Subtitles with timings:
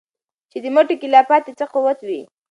[0.51, 2.21] چي دي مټو كي لا پاته څه قوت وي